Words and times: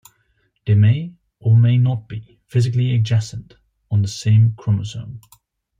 They 0.65 0.73
may 0.73 1.13
or 1.39 1.55
may 1.55 1.77
not 1.77 2.07
be 2.09 2.39
physically 2.47 2.95
adjacent 2.95 3.53
on 3.91 4.01
the 4.01 4.07
same 4.07 4.55
chromosome. 4.57 5.21